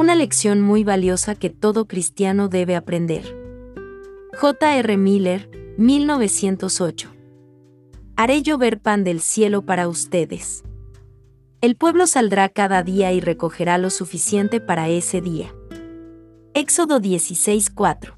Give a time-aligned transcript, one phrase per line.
[0.00, 3.36] Una lección muy valiosa que todo cristiano debe aprender.
[4.32, 4.78] J.
[4.78, 4.96] R.
[4.96, 7.10] Miller, 1908.
[8.16, 10.64] Haré llover pan del cielo para ustedes.
[11.60, 15.54] El pueblo saldrá cada día y recogerá lo suficiente para ese día.
[16.54, 18.16] Éxodo 16:4.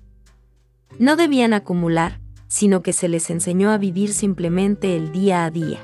[1.01, 5.81] No debían acumular, sino que se les enseñó a vivir simplemente el día a día.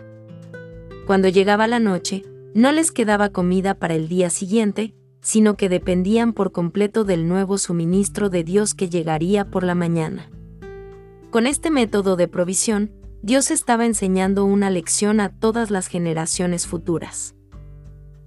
[1.08, 2.22] Cuando llegaba la noche,
[2.54, 7.58] no les quedaba comida para el día siguiente, sino que dependían por completo del nuevo
[7.58, 10.30] suministro de Dios que llegaría por la mañana.
[11.30, 12.92] Con este método de provisión,
[13.22, 17.34] Dios estaba enseñando una lección a todas las generaciones futuras.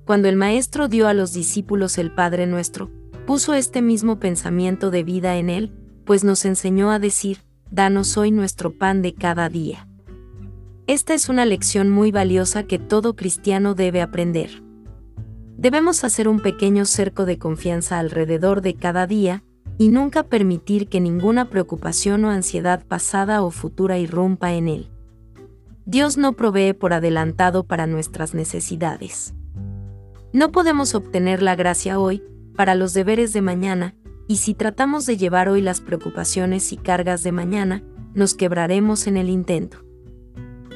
[0.05, 2.91] Cuando el Maestro dio a los discípulos el Padre Nuestro,
[3.25, 5.71] puso este mismo pensamiento de vida en él,
[6.05, 9.87] pues nos enseñó a decir, danos hoy nuestro pan de cada día.
[10.87, 14.61] Esta es una lección muy valiosa que todo cristiano debe aprender.
[15.61, 19.43] Debemos hacer un pequeño cerco de confianza alrededor de cada día,
[19.77, 24.89] y nunca permitir que ninguna preocupación o ansiedad pasada o futura irrumpa en él.
[25.85, 29.35] Dios no provee por adelantado para nuestras necesidades.
[30.33, 32.23] No podemos obtener la gracia hoy,
[32.55, 33.93] para los deberes de mañana,
[34.27, 37.83] y si tratamos de llevar hoy las preocupaciones y cargas de mañana,
[38.15, 39.85] nos quebraremos en el intento.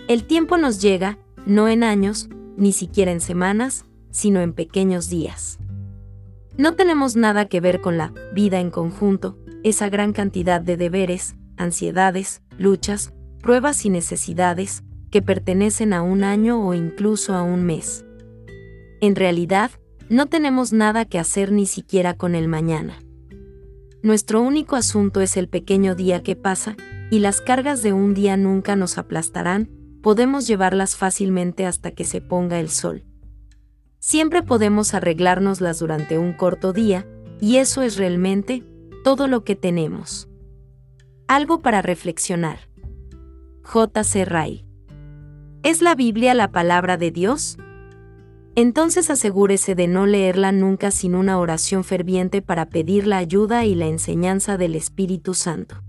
[0.08, 5.60] El tiempo nos llega, no en años, ni siquiera en semanas, sino en pequeños días.
[6.56, 11.36] No tenemos nada que ver con la vida en conjunto, esa gran cantidad de deberes,
[11.58, 18.06] ansiedades, luchas, pruebas y necesidades, que pertenecen a un año o incluso a un mes.
[19.02, 19.72] En realidad,
[20.08, 22.98] no tenemos nada que hacer ni siquiera con el mañana.
[24.02, 26.78] Nuestro único asunto es el pequeño día que pasa,
[27.12, 29.70] y las cargas de un día nunca nos aplastarán,
[30.02, 33.04] podemos llevarlas fácilmente hasta que se ponga el sol.
[34.08, 37.08] Siempre podemos arreglárnoslas durante un corto día,
[37.42, 38.64] y eso es realmente
[39.04, 40.30] todo lo que tenemos.
[41.28, 42.70] Algo para reflexionar.
[43.64, 44.04] J.
[44.04, 44.24] C.
[44.24, 44.64] Ray.
[45.64, 47.58] ¿Es la Biblia la palabra de Dios?
[48.54, 53.74] entonces asegúrese de no leerla nunca sin una oración ferviente para pedir la ayuda y
[53.74, 55.82] la enseñanza del Espíritu Santo.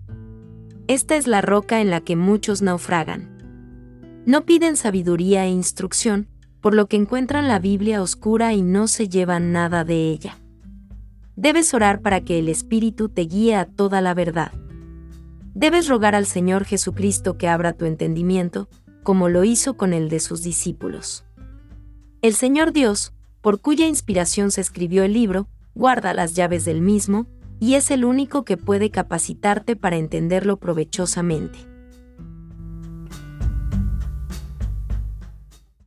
[0.89, 4.23] Esta es la roca en la que muchos naufragan.
[4.25, 6.29] No piden sabiduría e instrucción,
[6.67, 10.37] por lo que encuentran la Biblia oscura y no se llevan nada de ella.
[11.37, 14.51] Debes orar para que el Espíritu te guíe a toda la verdad.
[15.55, 18.69] Debes rogar al Señor Jesucristo que abra tu entendimiento,
[19.05, 21.25] como lo hizo con el de sus discípulos.
[22.21, 23.13] El Señor Dios,
[23.43, 25.47] por cuya inspiración se escribió el libro,
[25.77, 27.29] guarda las llaves del mismo,
[27.61, 31.76] y es el único que puede capacitarte para entenderlo provechosamente.